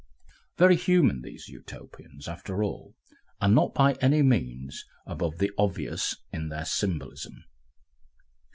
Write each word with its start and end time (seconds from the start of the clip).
Very 0.57 0.77
human 0.77 1.21
these 1.21 1.47
Utopians, 1.47 2.27
after 2.27 2.63
all, 2.63 2.95
and 3.39 3.53
not 3.53 3.75
by 3.75 3.93
any 4.01 4.23
means 4.23 4.83
above 5.05 5.37
the 5.37 5.51
obvious 5.59 6.15
in 6.33 6.49
their 6.49 6.65
symbolism! 6.65 7.43